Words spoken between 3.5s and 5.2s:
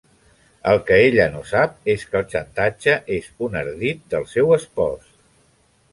ardit del seu espòs.